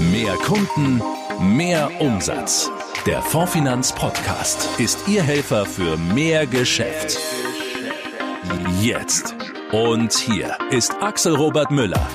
[0.00, 1.02] Mehr Kunden,
[1.38, 2.70] mehr Umsatz.
[3.04, 7.18] Der Fondfinanz Podcast ist Ihr Helfer für mehr Geschäft.
[8.80, 9.34] Jetzt.
[9.72, 12.08] Und hier ist Axel Robert Müller.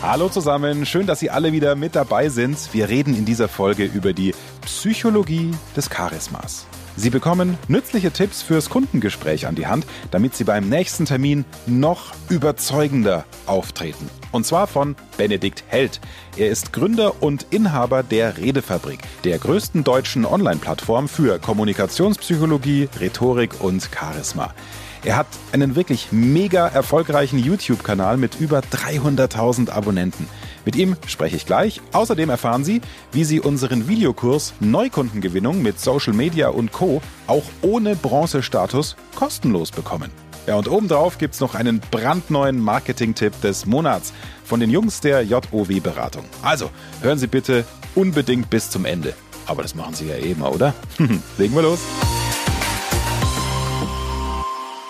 [0.00, 2.56] Hallo zusammen, schön, dass Sie alle wieder mit dabei sind.
[2.72, 6.66] Wir reden in dieser Folge über die Psychologie des Charismas.
[6.96, 12.14] Sie bekommen nützliche Tipps fürs Kundengespräch an die Hand, damit Sie beim nächsten Termin noch
[12.30, 14.08] überzeugender auftreten.
[14.32, 16.00] Und zwar von Benedikt Held.
[16.36, 23.88] Er ist Gründer und Inhaber der Redefabrik, der größten deutschen Online-Plattform für Kommunikationspsychologie, Rhetorik und
[23.94, 24.54] Charisma.
[25.04, 30.26] Er hat einen wirklich mega erfolgreichen YouTube-Kanal mit über 300.000 Abonnenten.
[30.64, 31.80] Mit ihm spreche ich gleich.
[31.92, 32.80] Außerdem erfahren Sie,
[33.12, 37.00] wie Sie unseren Videokurs Neukundengewinnung mit Social Media und Co.
[37.26, 40.27] auch ohne Bronzestatus kostenlos bekommen.
[40.48, 45.20] Ja, und obendrauf gibt es noch einen brandneuen Marketing-Tipp des Monats von den Jungs der
[45.20, 46.24] JOW-Beratung.
[46.40, 46.70] Also,
[47.02, 49.12] hören Sie bitte unbedingt bis zum Ende.
[49.44, 50.72] Aber das machen Sie ja eh immer, oder?
[51.36, 51.80] Legen wir los.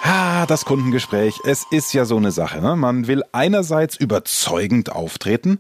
[0.05, 1.34] Ah, das Kundengespräch.
[1.44, 2.60] Es ist ja so eine Sache.
[2.60, 2.77] Ne?
[2.77, 5.58] Man will einerseits überzeugend auftreten,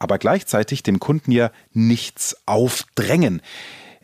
[0.00, 3.40] aber gleichzeitig dem Kunden ja nichts aufdrängen.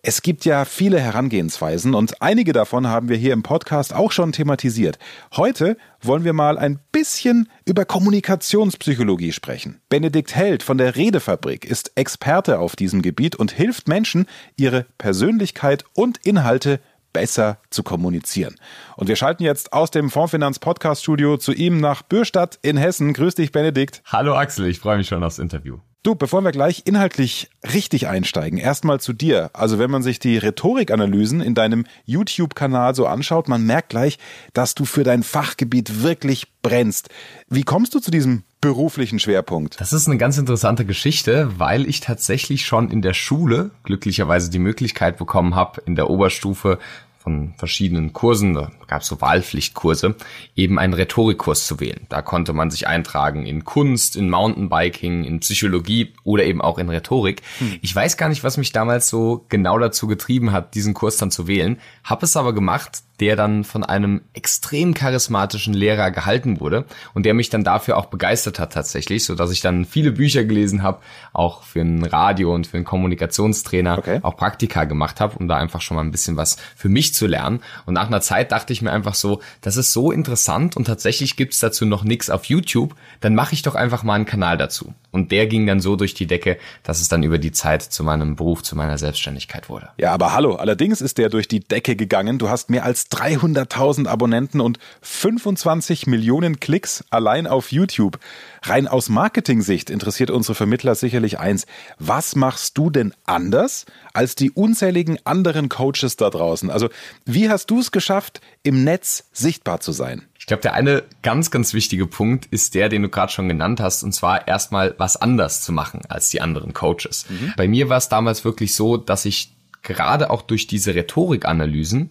[0.05, 4.33] Es gibt ja viele Herangehensweisen und einige davon haben wir hier im Podcast auch schon
[4.33, 4.98] thematisiert.
[5.36, 9.81] Heute wollen wir mal ein bisschen über Kommunikationspsychologie sprechen.
[9.89, 15.84] Benedikt Held von der Redefabrik ist Experte auf diesem Gebiet und hilft Menschen, ihre Persönlichkeit
[15.94, 16.81] und Inhalte
[17.12, 18.56] besser zu kommunizieren.
[18.97, 23.12] Und wir schalten jetzt aus dem Fondfinanz Podcast Studio zu ihm nach Bürstadt in Hessen.
[23.12, 24.03] Grüß dich, Benedikt.
[24.06, 25.78] Hallo Axel, ich freue mich schon aufs Interview.
[26.05, 29.50] Du, bevor wir gleich inhaltlich richtig einsteigen, erstmal zu dir.
[29.53, 34.19] Also wenn man sich die Rhetorikanalysen in deinem YouTube-Kanal so anschaut, man merkt gleich,
[34.53, 37.09] dass du für dein Fachgebiet wirklich brennst.
[37.48, 39.81] Wie kommst du zu diesem beruflichen Schwerpunkt?
[39.81, 44.59] Das ist eine ganz interessante Geschichte, weil ich tatsächlich schon in der Schule glücklicherweise die
[44.59, 46.81] Möglichkeit bekommen habe, in der Oberstufe
[47.23, 50.16] von verschiedenen Kursen, da gab es so Wahlpflichtkurse,
[50.56, 52.06] eben einen Rhetorikkurs zu wählen.
[52.09, 56.88] Da konnte man sich eintragen in Kunst, in Mountainbiking, in Psychologie oder eben auch in
[56.88, 57.43] Rhetorik.
[57.59, 57.78] Hm.
[57.81, 61.31] Ich weiß gar nicht, was mich damals so genau dazu getrieben hat, diesen Kurs dann
[61.31, 66.87] zu wählen, habe es aber gemacht, der dann von einem extrem charismatischen Lehrer gehalten wurde
[67.15, 70.43] und der mich dann dafür auch begeistert hat tatsächlich, so dass ich dann viele Bücher
[70.43, 70.99] gelesen habe,
[71.32, 74.19] auch für ein Radio und für einen Kommunikationstrainer okay.
[74.22, 77.28] auch Praktika gemacht habe, um da einfach schon mal ein bisschen was für mich zu
[77.28, 77.61] lernen.
[77.87, 81.37] Und nach einer Zeit dachte ich mir einfach so, das ist so interessant und tatsächlich
[81.37, 84.94] gibt's dazu noch nichts auf YouTube, dann mache ich doch einfach mal einen Kanal dazu.
[85.12, 88.03] Und der ging dann so durch die Decke, dass es dann über die Zeit zu
[88.03, 89.91] meinem Beruf, zu meiner Selbstständigkeit wurde.
[89.99, 92.38] Ja, aber hallo, allerdings ist der durch die Decke gegangen.
[92.38, 98.19] Du hast mehr als 300.000 Abonnenten und 25 Millionen Klicks allein auf YouTube.
[98.62, 101.67] Rein aus Marketing-Sicht interessiert unsere Vermittler sicherlich eins.
[101.99, 103.84] Was machst du denn anders
[104.15, 106.71] als die unzähligen anderen Coaches da draußen?
[106.71, 106.89] Also,
[107.27, 110.23] wie hast du es geschafft, im Netz sichtbar zu sein?
[110.39, 113.79] Ich glaube, der eine ganz, ganz wichtige Punkt ist der, den du gerade schon genannt
[113.81, 117.27] hast, und zwar erstmal was anders zu machen als die anderen Coaches.
[117.29, 117.53] Mhm.
[117.56, 119.53] Bei mir war es damals wirklich so, dass ich
[119.83, 122.11] gerade auch durch diese Rhetorikanalysen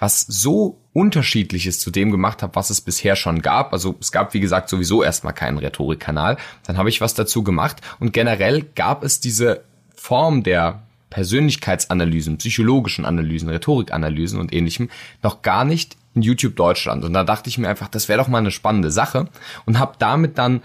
[0.00, 3.72] was so unterschiedliches zu dem gemacht habe, was es bisher schon gab.
[3.72, 6.36] Also es gab, wie gesagt, sowieso erstmal keinen Rhetorikkanal.
[6.66, 9.62] Dann habe ich was dazu gemacht und generell gab es diese
[9.94, 14.88] Form der Persönlichkeitsanalysen, psychologischen Analysen, Rhetorikanalysen und ähnlichem
[15.22, 17.04] noch gar nicht in YouTube Deutschland.
[17.04, 19.28] Und da dachte ich mir einfach, das wäre doch mal eine spannende Sache
[19.66, 20.62] und habe damit dann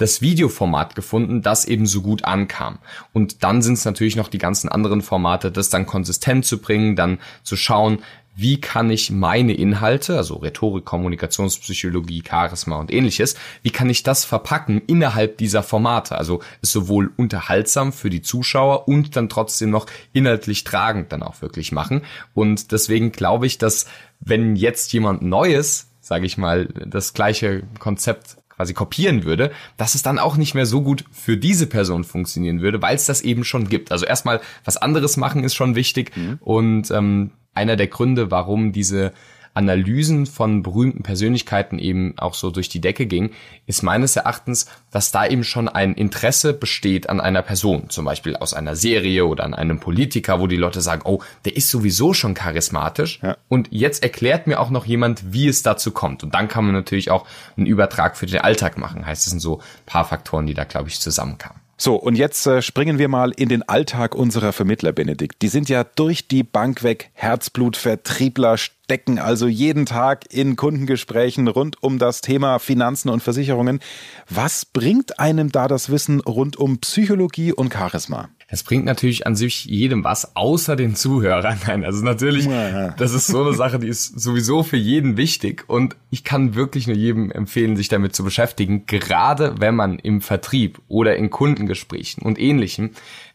[0.00, 2.78] das Videoformat gefunden, das eben so gut ankam.
[3.12, 6.96] Und dann sind es natürlich noch die ganzen anderen Formate, das dann konsistent zu bringen,
[6.96, 7.98] dann zu schauen,
[8.36, 14.24] wie kann ich meine Inhalte, also Rhetorik, Kommunikationspsychologie, Charisma und ähnliches, wie kann ich das
[14.24, 16.16] verpacken innerhalb dieser Formate?
[16.16, 21.42] Also ist sowohl unterhaltsam für die Zuschauer und dann trotzdem noch inhaltlich tragend dann auch
[21.42, 22.02] wirklich machen.
[22.32, 23.86] Und deswegen glaube ich, dass
[24.20, 30.02] wenn jetzt jemand Neues, sage ich mal, das gleiche Konzept quasi kopieren würde, dass es
[30.02, 33.42] dann auch nicht mehr so gut für diese Person funktionieren würde, weil es das eben
[33.42, 33.90] schon gibt.
[33.90, 36.38] Also erstmal was anderes machen ist schon wichtig mhm.
[36.40, 39.12] und ähm, einer der Gründe, warum diese
[39.52, 43.32] Analysen von berühmten Persönlichkeiten eben auch so durch die Decke ging,
[43.66, 48.36] ist meines Erachtens, dass da eben schon ein Interesse besteht an einer Person, zum Beispiel
[48.36, 52.14] aus einer Serie oder an einem Politiker, wo die Leute sagen, oh, der ist sowieso
[52.14, 53.36] schon charismatisch ja.
[53.48, 56.22] und jetzt erklärt mir auch noch jemand, wie es dazu kommt.
[56.22, 57.26] Und dann kann man natürlich auch
[57.56, 59.04] einen Übertrag für den Alltag machen.
[59.04, 61.60] Heißt, es sind so paar Faktoren, die da, glaube ich, zusammenkamen.
[61.82, 65.40] So, und jetzt äh, springen wir mal in den Alltag unserer Vermittler, Benedikt.
[65.40, 71.82] Die sind ja durch die Bank weg Herzblutvertriebler, stecken also jeden Tag in Kundengesprächen rund
[71.82, 73.80] um das Thema Finanzen und Versicherungen.
[74.28, 78.28] Was bringt einem da das Wissen rund um Psychologie und Charisma?
[78.52, 81.58] Es bringt natürlich an sich jedem was, außer den Zuhörern.
[81.66, 82.48] Nein, also natürlich,
[82.96, 86.88] das ist so eine Sache, die ist sowieso für jeden wichtig und ich kann wirklich
[86.88, 92.24] nur jedem empfehlen, sich damit zu beschäftigen, gerade wenn man im Vertrieb oder in Kundengesprächen
[92.24, 92.90] und ähnlichem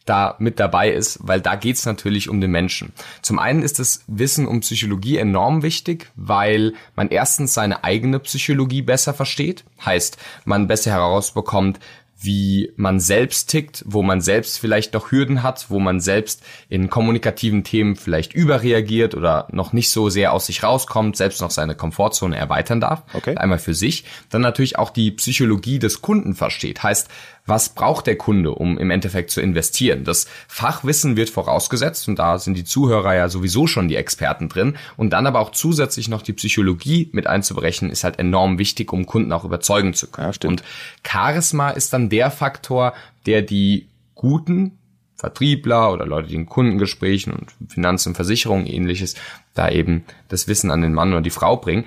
[0.06, 2.94] da mit dabei ist, weil da geht's natürlich um den Menschen.
[3.22, 8.84] Zum einen ist das Wissen um Psychologie enorm wichtig, weil man erstens seine eigene Psychologie
[8.84, 11.80] besser versteht, heißt man besser herausbekommt,
[12.18, 16.90] wie man selbst tickt, wo man selbst vielleicht noch Hürden hat, wo man selbst in
[16.90, 21.76] kommunikativen Themen vielleicht überreagiert oder noch nicht so sehr aus sich rauskommt, selbst noch seine
[21.76, 23.04] Komfortzone erweitern darf.
[23.14, 23.36] Okay.
[23.36, 24.06] Einmal für sich.
[24.30, 26.84] Dann natürlich auch die Psychologie des Kunden versteht.
[26.84, 27.10] Heißt,
[27.46, 30.04] was braucht der Kunde, um im Endeffekt zu investieren.
[30.04, 34.78] Das Fachwissen wird vorausgesetzt und da sind die Zuhörer ja sowieso schon die Experten drin.
[34.98, 39.06] Und dann aber auch zusätzlich noch die Psychologie mit einzubrechen, ist halt enorm wichtig, um
[39.06, 40.34] Kunden auch überzeugen zu können.
[40.42, 40.64] Ja, und
[41.08, 42.94] Charisma ist dann der Faktor,
[43.26, 44.80] der die guten
[45.16, 49.16] Vertriebler oder Leute, die in Kundengesprächen und Finanz- und Versicherungen ähnliches
[49.54, 51.86] da eben das Wissen an den Mann oder die Frau bringen,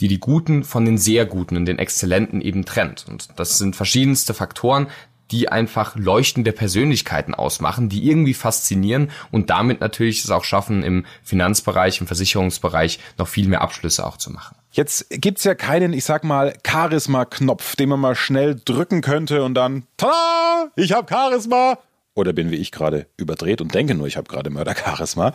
[0.00, 3.06] die die Guten von den sehr Guten und den Exzellenten eben trennt.
[3.08, 4.88] Und das sind verschiedenste Faktoren,
[5.32, 11.06] die einfach leuchtende Persönlichkeiten ausmachen, die irgendwie faszinieren und damit natürlich es auch schaffen, im
[11.22, 14.56] Finanzbereich, im Versicherungsbereich noch viel mehr Abschlüsse auch zu machen.
[14.72, 19.54] Jetzt gibt's ja keinen, ich sag mal, Charisma-Knopf, den man mal schnell drücken könnte und
[19.54, 21.78] dann, tada, ich hab Charisma.
[22.14, 25.32] Oder bin wie ich gerade überdreht und denke nur, ich habe gerade Mörder-Charisma.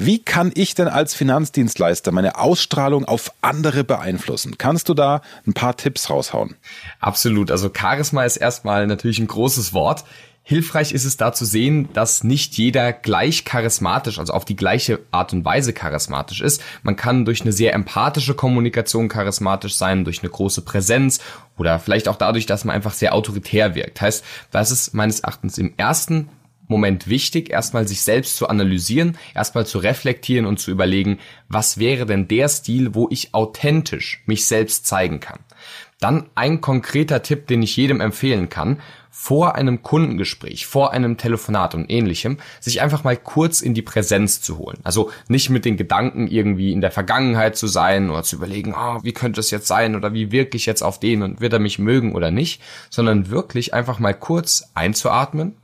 [0.00, 4.54] Wie kann ich denn als Finanzdienstleister meine Ausstrahlung auf andere beeinflussen?
[4.56, 6.54] Kannst du da ein paar Tipps raushauen?
[7.00, 7.50] Absolut.
[7.50, 10.04] Also Charisma ist erstmal natürlich ein großes Wort.
[10.44, 15.00] Hilfreich ist es da zu sehen, dass nicht jeder gleich charismatisch, also auf die gleiche
[15.10, 16.62] Art und Weise charismatisch ist.
[16.84, 21.18] Man kann durch eine sehr empathische Kommunikation charismatisch sein, durch eine große Präsenz
[21.58, 24.00] oder vielleicht auch dadurch, dass man einfach sehr autoritär wirkt.
[24.00, 26.28] Heißt, das ist meines Erachtens im ersten
[26.68, 31.18] Moment wichtig, erstmal sich selbst zu analysieren, erstmal zu reflektieren und zu überlegen,
[31.48, 35.40] was wäre denn der Stil, wo ich authentisch mich selbst zeigen kann.
[36.00, 38.80] Dann ein konkreter Tipp, den ich jedem empfehlen kann,
[39.10, 44.40] vor einem Kundengespräch, vor einem Telefonat und ähnlichem, sich einfach mal kurz in die Präsenz
[44.40, 44.78] zu holen.
[44.84, 49.00] Also nicht mit den Gedanken irgendwie in der Vergangenheit zu sein oder zu überlegen, oh,
[49.02, 51.80] wie könnte es jetzt sein oder wie wirklich jetzt auf den und wird er mich
[51.80, 55.56] mögen oder nicht, sondern wirklich einfach mal kurz einzuatmen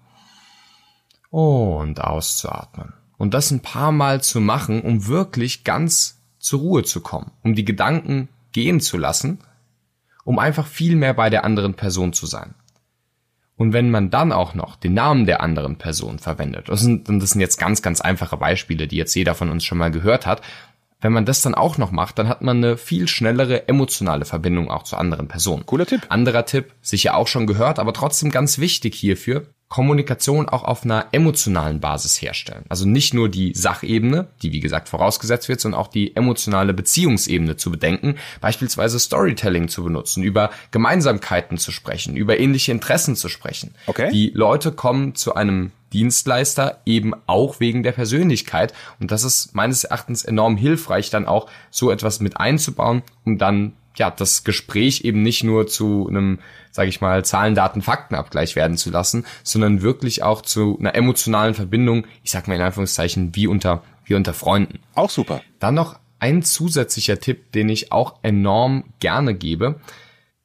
[1.35, 2.93] und auszuatmen.
[3.17, 7.57] Und das ein paar Mal zu machen, um wirklich ganz zur Ruhe zu kommen, um
[7.57, 9.41] die Gedanken gehen zu lassen,
[10.23, 12.55] um einfach viel mehr bei der anderen Person zu sein.
[13.57, 17.31] Und wenn man dann auch noch den Namen der anderen Person verwendet, das sind, das
[17.31, 20.41] sind jetzt ganz, ganz einfache Beispiele, die jetzt jeder von uns schon mal gehört hat,
[21.01, 24.71] wenn man das dann auch noch macht, dann hat man eine viel schnellere emotionale Verbindung
[24.71, 25.67] auch zu anderen Personen.
[25.67, 26.07] Cooler Tipp.
[26.11, 31.07] Anderer Tipp, sicher auch schon gehört, aber trotzdem ganz wichtig hierfür, Kommunikation auch auf einer
[31.11, 32.65] emotionalen Basis herstellen.
[32.69, 37.57] Also nicht nur die Sachebene, die wie gesagt vorausgesetzt wird, sondern auch die emotionale Beziehungsebene
[37.57, 43.75] zu bedenken, beispielsweise Storytelling zu benutzen, über Gemeinsamkeiten zu sprechen, über ähnliche Interessen zu sprechen.
[43.89, 44.13] Okay.
[44.13, 49.83] Die Leute kommen zu einem Dienstleister eben auch wegen der Persönlichkeit und das ist meines
[49.83, 55.23] Erachtens enorm hilfreich, dann auch so etwas mit einzubauen, um dann ja das Gespräch eben
[55.23, 56.39] nicht nur zu einem
[56.75, 61.55] sage ich mal, Zahlen, Daten, Faktenabgleich werden zu lassen, sondern wirklich auch zu einer emotionalen
[61.55, 64.81] Verbindung, ich sag mal in Anführungszeichen, wie unter, wie unter Freunden.
[64.97, 65.41] Auch super.
[65.61, 69.81] Dann noch ein zusätzlicher Tipp, den ich auch enorm gerne gebe.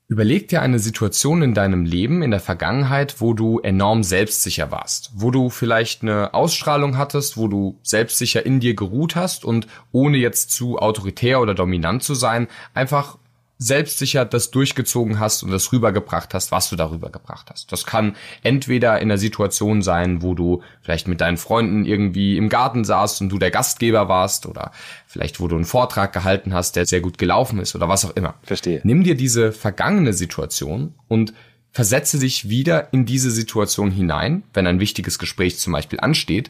[0.07, 5.11] Überleg dir eine Situation in deinem Leben, in der Vergangenheit, wo du enorm selbstsicher warst,
[5.15, 10.17] wo du vielleicht eine Ausstrahlung hattest, wo du selbstsicher in dir geruht hast und ohne
[10.17, 13.18] jetzt zu autoritär oder dominant zu sein, einfach
[13.61, 17.71] selbstsicher das durchgezogen hast und das rübergebracht hast, was du darüber gebracht hast.
[17.73, 22.47] Das kann entweder in der Situation sein, wo du vielleicht mit deinen Freunden irgendwie im
[22.47, 24.71] Garten saßt und du der Gastgeber warst oder
[25.07, 28.15] vielleicht wo du einen Vortrag gehalten hast, der sehr gut gelaufen ist oder was auch
[28.15, 28.35] immer.
[28.43, 28.79] Verstehe.
[28.85, 31.33] Nimm dir diese vergangene Situation und
[31.71, 36.49] versetze dich wieder in diese Situation hinein, wenn ein wichtiges Gespräch zum Beispiel ansteht.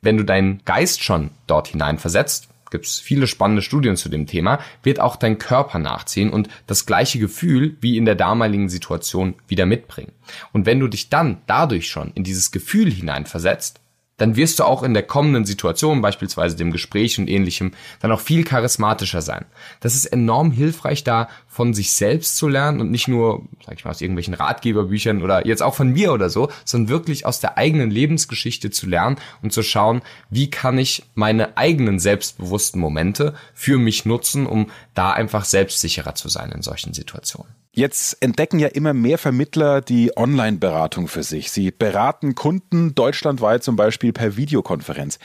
[0.00, 4.26] Wenn du deinen Geist schon dort hinein versetzt, gibt es viele spannende Studien zu dem
[4.26, 9.34] Thema, wird auch dein Körper nachziehen und das gleiche Gefühl wie in der damaligen Situation
[9.48, 10.12] wieder mitbringen.
[10.52, 13.80] Und wenn du dich dann dadurch schon in dieses Gefühl hineinversetzt,
[14.20, 18.20] dann wirst du auch in der kommenden Situation, beispielsweise dem Gespräch und ähnlichem, dann auch
[18.20, 19.46] viel charismatischer sein.
[19.80, 23.84] Das ist enorm hilfreich, da von sich selbst zu lernen und nicht nur, sag ich
[23.86, 27.56] mal, aus irgendwelchen Ratgeberbüchern oder jetzt auch von mir oder so, sondern wirklich aus der
[27.56, 33.78] eigenen Lebensgeschichte zu lernen und zu schauen, wie kann ich meine eigenen selbstbewussten Momente für
[33.78, 37.50] mich nutzen, um da einfach selbstsicherer zu sein in solchen Situationen.
[37.72, 41.52] Jetzt entdecken ja immer mehr Vermittler die Online-Beratung für sich.
[41.52, 45.20] Sie beraten Kunden deutschlandweit zum Beispiel per Videokonferenz.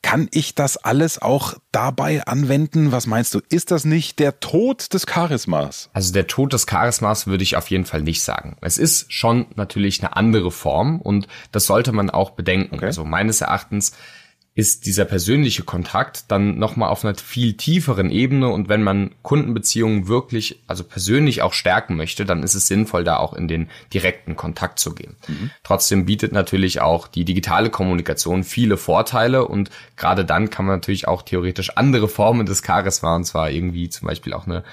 [0.00, 2.90] Kann ich das alles auch dabei anwenden?
[2.90, 3.40] Was meinst du?
[3.48, 5.90] Ist das nicht der Tod des Charismas?
[5.92, 8.56] Also der Tod des Charismas würde ich auf jeden Fall nicht sagen.
[8.60, 12.76] Es ist schon natürlich eine andere Form und das sollte man auch bedenken.
[12.76, 12.86] Okay.
[12.86, 13.92] Also meines Erachtens
[14.54, 20.08] ist dieser persönliche Kontakt dann nochmal auf einer viel tieferen Ebene und wenn man Kundenbeziehungen
[20.08, 24.36] wirklich, also persönlich auch stärken möchte, dann ist es sinnvoll, da auch in den direkten
[24.36, 25.16] Kontakt zu gehen.
[25.26, 25.50] Mhm.
[25.62, 31.08] Trotzdem bietet natürlich auch die digitale Kommunikation viele Vorteile und gerade dann kann man natürlich
[31.08, 34.64] auch theoretisch andere Formen des Charisma und zwar irgendwie zum Beispiel auch eine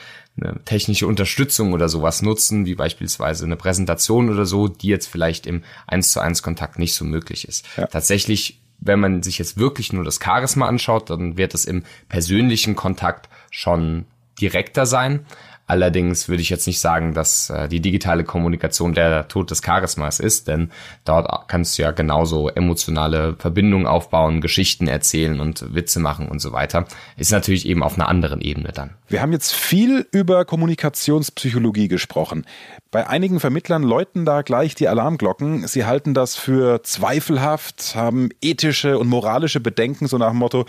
[0.41, 5.45] eine technische Unterstützung oder sowas nutzen, wie beispielsweise eine Präsentation oder so, die jetzt vielleicht
[5.45, 7.65] im 1 zu 1 Kontakt nicht so möglich ist.
[7.75, 7.87] Ja.
[7.87, 12.75] Tatsächlich wenn man sich jetzt wirklich nur das Charisma anschaut, dann wird es im persönlichen
[12.75, 14.05] Kontakt schon
[14.39, 15.25] direkter sein.
[15.69, 20.19] Allerdings würde ich jetzt nicht sagen, dass äh, die digitale Kommunikation der Tod des Charismas
[20.19, 20.71] ist, denn
[21.05, 26.53] dort kannst du ja genauso emotionale Verbindungen aufbauen, Geschichten erzählen und Witze machen und so
[26.53, 26.87] weiter.
[27.17, 28.95] Ist natürlich eben auf einer anderen Ebene dann.
[29.09, 32.47] Wir haben jetzt viel über Kommunikationspsychologie gesprochen.
[32.89, 35.67] Bei einigen Vermittlern läuten da gleich die Alarmglocken.
[35.67, 40.65] Sie halten das für zweifelhaft, haben ethische und moralische Bedenken, so nach dem Motto,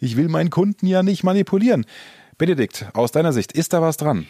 [0.00, 1.86] ich will meinen Kunden ja nicht manipulieren.
[2.38, 4.26] Benedikt, aus deiner Sicht, ist da was dran?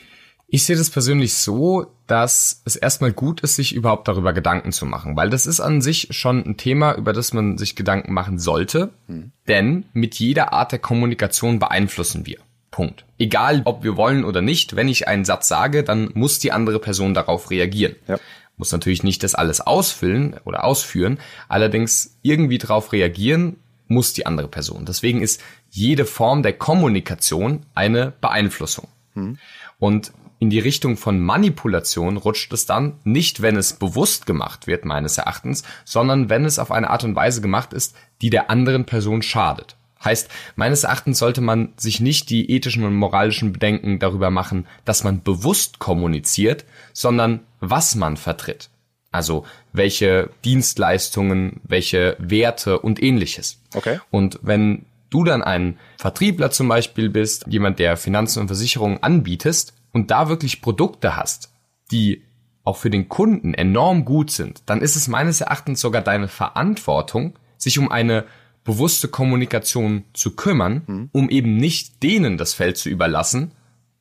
[0.47, 4.87] Ich sehe das persönlich so, dass es erstmal gut ist, sich überhaupt darüber Gedanken zu
[4.87, 8.39] machen, weil das ist an sich schon ein Thema, über das man sich Gedanken machen
[8.39, 9.33] sollte, hm.
[9.49, 12.39] denn mit jeder Art der Kommunikation beeinflussen wir.
[12.71, 13.05] Punkt.
[13.19, 16.79] Egal, ob wir wollen oder nicht, wenn ich einen Satz sage, dann muss die andere
[16.79, 17.97] Person darauf reagieren.
[18.07, 18.19] Ja.
[18.57, 21.19] Muss natürlich nicht das alles ausfüllen oder ausführen,
[21.49, 23.57] allerdings irgendwie darauf reagieren
[23.87, 24.87] muss die andere Person.
[24.87, 25.41] Deswegen ist
[25.75, 28.87] jede Form der Kommunikation eine Beeinflussung.
[29.15, 29.39] Hm.
[29.81, 34.85] Und in die Richtung von Manipulation rutscht es dann nicht, wenn es bewusst gemacht wird,
[34.85, 38.85] meines Erachtens, sondern wenn es auf eine Art und Weise gemacht ist, die der anderen
[38.85, 39.77] Person schadet.
[40.05, 45.03] Heißt, meines Erachtens sollte man sich nicht die ethischen und moralischen Bedenken darüber machen, dass
[45.03, 48.69] man bewusst kommuniziert, sondern was man vertritt.
[49.11, 53.61] Also welche Dienstleistungen, welche Werte und ähnliches.
[53.75, 53.99] Okay.
[54.11, 59.75] Und wenn du dann ein Vertriebler zum Beispiel bist, jemand, der Finanzen und Versicherungen anbietest
[59.93, 61.53] und da wirklich Produkte hast,
[61.91, 62.23] die
[62.65, 67.39] auch für den Kunden enorm gut sind, dann ist es meines Erachtens sogar deine Verantwortung,
[67.57, 68.25] sich um eine
[68.65, 71.09] bewusste Kommunikation zu kümmern, mhm.
[71.13, 73.53] um eben nicht denen das Feld zu überlassen,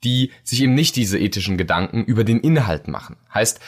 [0.04, 3.18] die sich eben nicht diese ethischen Gedanken über den Inhalt machen.
[3.34, 3.60] Heißt,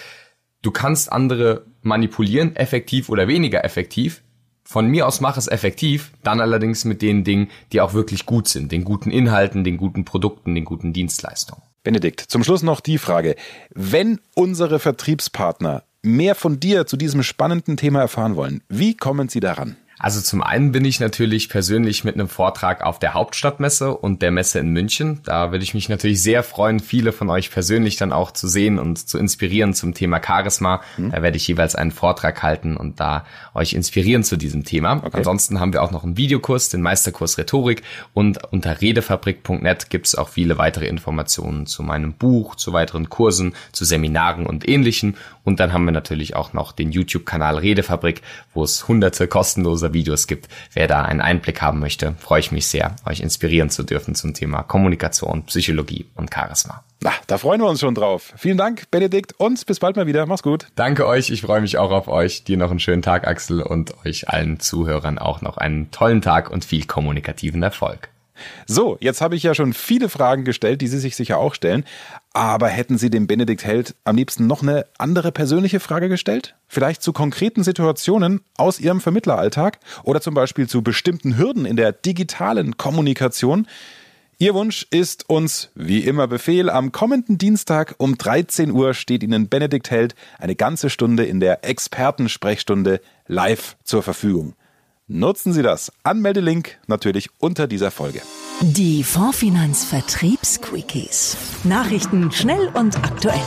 [0.65, 4.23] Du kannst andere manipulieren, effektiv oder weniger effektiv.
[4.67, 8.47] Von mir aus mach es effektiv, dann allerdings mit den Dingen, die auch wirklich gut
[8.47, 11.61] sind, den guten Inhalten, den guten Produkten, den guten Dienstleistungen.
[11.83, 13.35] Benedikt, zum Schluss noch die Frage.
[13.69, 19.39] Wenn unsere Vertriebspartner mehr von dir zu diesem spannenden Thema erfahren wollen, wie kommen sie
[19.39, 19.77] daran?
[19.97, 24.31] Also zum einen bin ich natürlich persönlich mit einem Vortrag auf der Hauptstadtmesse und der
[24.31, 25.21] Messe in München.
[25.23, 28.77] Da würde ich mich natürlich sehr freuen, viele von euch persönlich dann auch zu sehen
[28.77, 30.81] und zu inspirieren zum Thema Charisma.
[30.97, 31.11] Mhm.
[31.11, 34.97] Da werde ich jeweils einen Vortrag halten und da euch inspirieren zu diesem Thema.
[34.97, 35.17] Okay.
[35.17, 37.83] Ansonsten haben wir auch noch einen Videokurs, den Meisterkurs Rhetorik
[38.13, 43.53] und unter redefabrik.net gibt es auch viele weitere Informationen zu meinem Buch, zu weiteren Kursen,
[43.71, 45.15] zu Seminaren und ähnlichen.
[45.45, 48.21] Und dann haben wir natürlich auch noch den YouTube-Kanal Redefabrik,
[48.53, 50.49] wo es hunderte kostenlose kostenloser Videos gibt.
[50.73, 54.33] Wer da einen Einblick haben möchte, freue ich mich sehr, euch inspirieren zu dürfen zum
[54.33, 56.83] Thema Kommunikation, Psychologie und Charisma.
[57.01, 58.33] Na, da freuen wir uns schon drauf.
[58.37, 60.25] Vielen Dank, Benedikt, und bis bald mal wieder.
[60.25, 60.67] Mach's gut.
[60.75, 62.43] Danke euch, ich freue mich auch auf euch.
[62.43, 66.49] Dir noch einen schönen Tag, Axel, und euch allen Zuhörern auch noch einen tollen Tag
[66.49, 68.09] und viel kommunikativen Erfolg.
[68.67, 71.85] So, jetzt habe ich ja schon viele Fragen gestellt, die Sie sich sicher auch stellen.
[72.33, 76.55] Aber hätten Sie dem Benedikt Held am liebsten noch eine andere persönliche Frage gestellt?
[76.67, 81.91] Vielleicht zu konkreten Situationen aus Ihrem Vermittleralltag oder zum Beispiel zu bestimmten Hürden in der
[81.91, 83.67] digitalen Kommunikation?
[84.37, 89.47] Ihr Wunsch ist uns, wie immer Befehl, am kommenden Dienstag um 13 Uhr steht Ihnen
[89.47, 94.55] Benedikt Held eine ganze Stunde in der Expertensprechstunde live zur Verfügung.
[95.07, 95.91] Nutzen Sie das.
[96.01, 98.23] Anmeldelink natürlich unter dieser Folge.
[98.61, 101.37] Die Fondsfinanz Vertriebsquickies.
[101.63, 103.39] Nachrichten schnell und aktuell.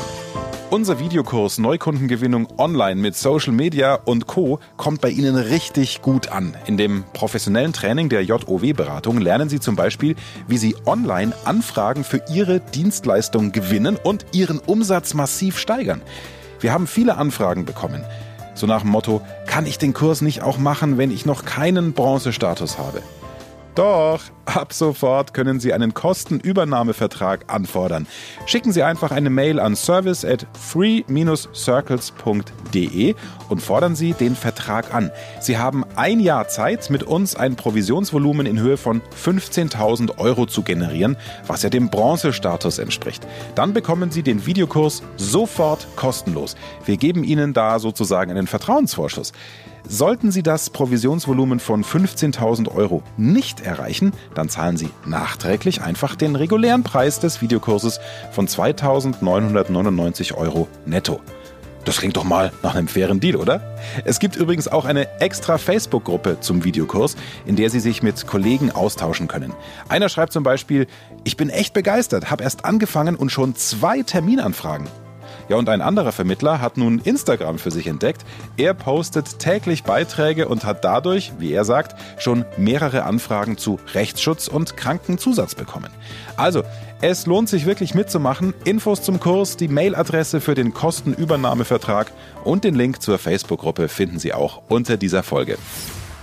[0.71, 4.61] Unser Videokurs Neukundengewinnung online mit Social Media und Co.
[4.77, 6.57] kommt bei Ihnen richtig gut an.
[6.67, 10.15] In dem professionellen Training der JOW-Beratung lernen Sie zum Beispiel,
[10.47, 16.03] wie Sie online Anfragen für Ihre Dienstleistung gewinnen und Ihren Umsatz massiv steigern.
[16.61, 18.05] Wir haben viele Anfragen bekommen.
[18.59, 21.93] So nach dem Motto, kann ich den Kurs nicht auch machen, wenn ich noch keinen
[21.93, 23.03] Bronzestatus habe?
[23.79, 28.09] Doch, ab sofort können Sie einen Kostenübernahmevertrag anfordern.
[28.45, 33.15] Schicken Sie einfach eine Mail an service at free-circles.de
[33.49, 35.13] und fordern Sie den Vertrag an.
[35.39, 40.65] Sie haben ein Jahr Zeit, mit uns ein Provisionsvolumen in Höhe von 15.000 Euro zu
[40.65, 41.17] generieren,
[41.47, 43.29] was ja dem Bronzestatus entspricht.
[43.55, 46.57] Dann bekommen Sie den Videokurs sofort kostenlos.
[46.85, 49.33] Wir geben Ihnen da sozusagen einen Vertrauensvorschuss.
[49.91, 56.37] Sollten Sie das Provisionsvolumen von 15.000 Euro nicht erreichen, dann zahlen Sie nachträglich einfach den
[56.37, 57.99] regulären Preis des Videokurses
[58.31, 61.21] von 2.999 Euro netto.
[61.87, 63.63] Das klingt doch mal nach einem fairen Deal, oder?
[64.05, 67.17] Es gibt übrigens auch eine extra Facebook-Gruppe zum Videokurs,
[67.47, 69.55] in der Sie sich mit Kollegen austauschen können.
[69.89, 70.87] Einer schreibt zum Beispiel,
[71.25, 74.87] ich bin echt begeistert, habe erst angefangen und schon zwei Terminanfragen.
[75.49, 78.25] Ja, und ein anderer Vermittler hat nun Instagram für sich entdeckt.
[78.59, 84.49] Er postet täglich Beiträge und hat dadurch, wie er sagt, schon mehrere Anfragen zu Rechtsschutz
[84.49, 85.91] und Krankenzusatz bekommen.
[86.37, 86.65] Also,
[87.01, 88.53] es lohnt sich wirklich mitzumachen.
[88.65, 92.13] Infos zum Kurs, die Mailadresse für den Kostenübernahmevertrag
[92.45, 95.57] und den Link zur Facebook-Gruppe finden Sie auch unter dieser Folge.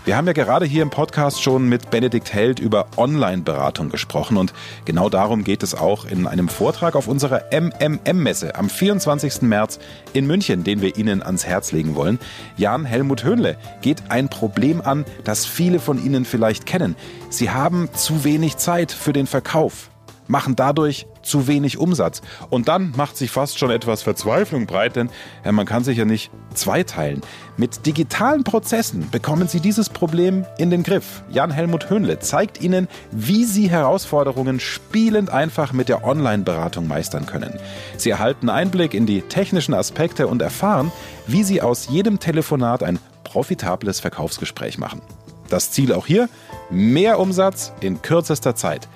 [0.06, 4.54] Wir haben ja gerade hier im Podcast schon mit Benedikt Held über Online-Beratung gesprochen und
[4.86, 9.42] genau darum geht es auch in einem Vortrag auf unserer MMM-Messe am 24.
[9.42, 9.80] März
[10.14, 12.20] in München, den wir Ihnen ans Herz legen wollen.
[12.56, 16.96] Jan Helmut Höhnle geht ein Problem an, das viele von Ihnen vielleicht kennen.
[17.32, 19.90] Sie haben zu wenig Zeit für den Verkauf
[20.28, 22.22] machen dadurch zu wenig Umsatz.
[22.50, 25.10] Und dann macht sich fast schon etwas Verzweiflung breit, denn
[25.44, 27.22] ja, man kann sich ja nicht zweiteilen.
[27.58, 31.24] Mit digitalen Prozessen bekommen Sie dieses Problem in den Griff.
[31.30, 37.60] Jan-Helmut Höhnle zeigt Ihnen, wie Sie Herausforderungen spielend einfach mit der Online-Beratung meistern können.
[37.98, 40.92] Sie erhalten Einblick in die technischen Aspekte und erfahren,
[41.28, 45.02] wie Sie aus jedem Telefonat ein profitables Verkaufsgespräch machen.
[45.50, 46.30] Das Ziel auch hier?
[46.70, 48.88] Mehr Umsatz in kürzester Zeit.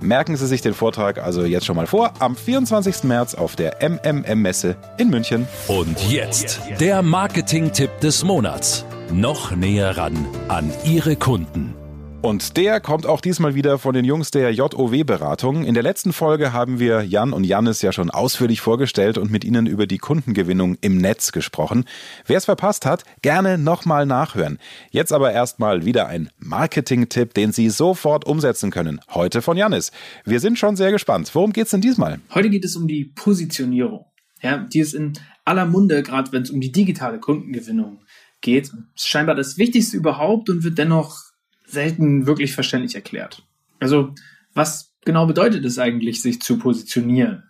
[0.00, 3.04] Merken Sie sich den Vortrag also jetzt schon mal vor, am 24.
[3.04, 5.46] März auf der MMM-Messe in München.
[5.66, 8.84] Und jetzt der Marketing-Tipp des Monats.
[9.10, 11.77] Noch näher ran an Ihre Kunden.
[12.20, 15.64] Und der kommt auch diesmal wieder von den Jungs der JOW-Beratung.
[15.64, 19.44] In der letzten Folge haben wir Jan und Jannis ja schon ausführlich vorgestellt und mit
[19.44, 21.84] ihnen über die Kundengewinnung im Netz gesprochen.
[22.26, 24.58] Wer es verpasst hat, gerne nochmal nachhören.
[24.90, 29.00] Jetzt aber erstmal wieder ein Marketing-Tipp, den Sie sofort umsetzen können.
[29.14, 29.92] Heute von Jannis.
[30.24, 31.30] Wir sind schon sehr gespannt.
[31.34, 32.18] Worum geht's denn diesmal?
[32.34, 34.06] Heute geht es um die Positionierung.
[34.42, 35.12] Ja, die ist in
[35.44, 38.00] aller Munde, gerade wenn es um die digitale Kundengewinnung
[38.40, 38.72] geht.
[38.96, 41.27] Scheinbar das Wichtigste überhaupt und wird dennoch
[41.68, 43.42] selten wirklich verständlich erklärt.
[43.78, 44.14] Also,
[44.54, 47.44] was genau bedeutet es eigentlich, sich zu positionieren?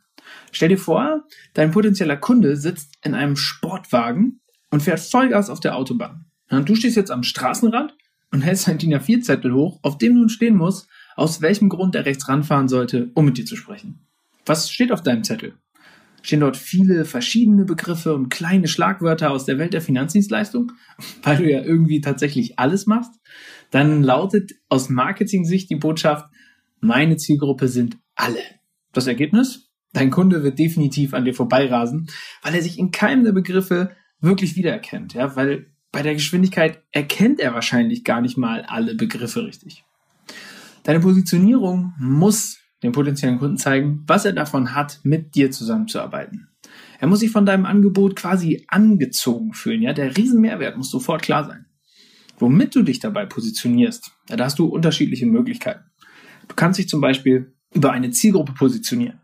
[0.52, 5.76] Stell dir vor, dein potenzieller Kunde sitzt in einem Sportwagen und fährt Vollgas auf der
[5.76, 6.26] Autobahn.
[6.50, 7.94] Und du stehst jetzt am Straßenrand
[8.30, 12.04] und hältst einen DIN A4-Zettel hoch, auf dem nun stehen muss, aus welchem Grund er
[12.04, 14.00] rechts ranfahren sollte, um mit dir zu sprechen.
[14.46, 15.54] Was steht auf deinem Zettel?
[16.28, 20.72] Stehen dort viele verschiedene Begriffe und kleine Schlagwörter aus der Welt der Finanzdienstleistung,
[21.22, 23.18] weil du ja irgendwie tatsächlich alles machst?
[23.70, 26.26] dann lautet aus Marketing-Sicht die Botschaft,
[26.80, 28.42] meine Zielgruppe sind alle.
[28.92, 29.70] Das Ergebnis?
[29.92, 32.08] Dein Kunde wird definitiv an dir vorbeirasen,
[32.42, 37.40] weil er sich in keinem der Begriffe wirklich wiedererkennt, ja, weil bei der Geschwindigkeit erkennt
[37.40, 39.84] er wahrscheinlich gar nicht mal alle Begriffe richtig.
[40.82, 46.48] Deine Positionierung muss dem potenziellen Kunden zeigen, was er davon hat, mit dir zusammenzuarbeiten.
[47.00, 51.44] Er muss sich von deinem Angebot quasi angezogen fühlen, ja, der Riesenmehrwert muss sofort klar
[51.44, 51.66] sein.
[52.38, 55.84] Womit du dich dabei positionierst, ja, da hast du unterschiedliche Möglichkeiten.
[56.46, 59.20] Du kannst dich zum Beispiel über eine Zielgruppe positionieren.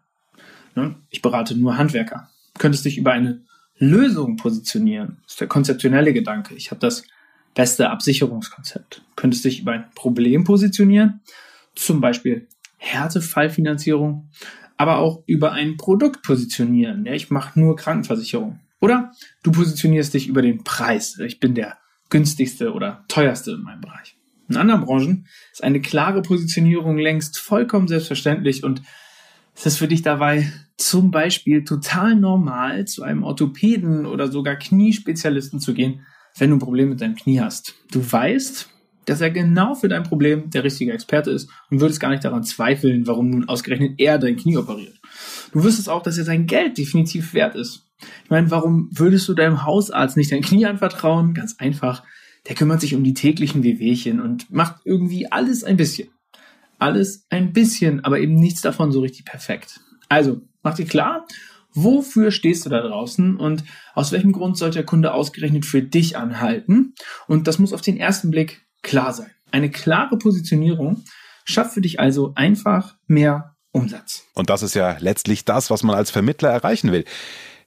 [1.11, 2.29] Ich berate nur Handwerker.
[2.55, 3.45] Du könntest dich über eine
[3.79, 5.19] Lösung positionieren.
[5.23, 6.55] Das ist der konzeptionelle Gedanke.
[6.55, 7.05] Ich habe das
[7.55, 8.97] beste Absicherungskonzept.
[8.97, 11.21] Du könntest dich über ein Problem positionieren,
[11.77, 12.49] zum Beispiel
[12.85, 14.31] Härtefallfinanzierung,
[14.77, 17.07] aber auch über ein Produkt positionieren.
[17.07, 18.61] Ja, ich mache nur Krankenversicherung.
[18.81, 21.19] Oder du positionierst dich über den Preis.
[21.19, 21.79] Ich bin der
[22.11, 24.17] günstigste oder teuerste in meinem Bereich.
[24.49, 28.83] In anderen Branchen ist eine klare Positionierung längst vollkommen selbstverständlich und
[29.55, 35.61] es ist für dich dabei zum Beispiel total normal, zu einem Orthopäden oder sogar Kniespezialisten
[35.61, 36.05] zu gehen,
[36.37, 37.75] wenn du ein Problem mit deinem Knie hast.
[37.91, 38.69] Du weißt,
[39.07, 42.45] dass er genau für dein Problem der richtige Experte ist und würdest gar nicht daran
[42.45, 44.99] zweifeln, warum nun ausgerechnet er dein Knie operiert.
[45.53, 47.87] Du wüsstest auch, dass er sein Geld definitiv wert ist.
[48.25, 51.35] Ich meine, warum würdest du deinem Hausarzt nicht dein Knie anvertrauen?
[51.35, 52.03] Ganz einfach.
[52.49, 56.09] Der kümmert sich um die täglichen Wehwehchen und macht irgendwie alles ein bisschen.
[56.79, 59.81] Alles ein bisschen, aber eben nichts davon so richtig perfekt.
[60.09, 61.27] Also, mach dir klar,
[61.73, 63.65] wofür stehst du da draußen und
[63.95, 66.95] aus welchem Grund sollte der Kunde ausgerechnet für dich anhalten?
[67.27, 69.31] Und das muss auf den ersten Blick klar sein.
[69.51, 71.03] Eine klare Positionierung
[71.45, 74.23] schafft für dich also einfach mehr Umsatz.
[74.35, 77.05] Und das ist ja letztlich das, was man als Vermittler erreichen will.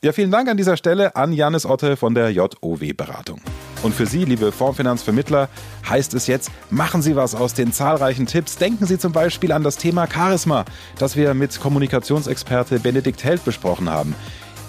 [0.04, 3.42] Ja, vielen Dank an dieser Stelle an Janis Otte von der JOW Beratung.
[3.82, 5.50] Und für Sie, liebe Fondsfinanzvermittler,
[5.90, 8.58] heißt es jetzt, machen Sie was aus den zahlreichen Tipps.
[8.58, 10.66] Denken Sie zum Beispiel an das Thema Charisma,
[11.00, 14.16] das wir mit Kommunikationsexperte Benedikt Held besprochen haben.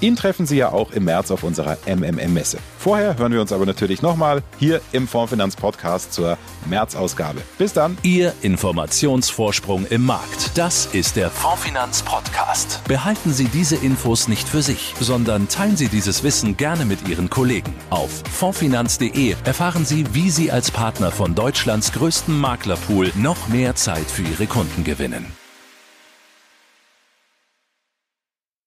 [0.00, 2.58] Ihn treffen Sie ja auch im März auf unserer MMM-Messe.
[2.78, 7.40] Vorher hören wir uns aber natürlich nochmal hier im Fondfinanz-Podcast zur März-Ausgabe.
[7.58, 7.98] Bis dann.
[8.02, 10.56] Ihr Informationsvorsprung im Markt.
[10.56, 12.80] Das ist der Fondfinanz-Podcast.
[12.86, 17.28] Behalten Sie diese Infos nicht für sich, sondern teilen Sie dieses Wissen gerne mit Ihren
[17.28, 17.74] Kollegen.
[17.90, 24.08] Auf fondfinanz.de erfahren Sie, wie Sie als Partner von Deutschlands größtem Maklerpool noch mehr Zeit
[24.10, 25.26] für Ihre Kunden gewinnen.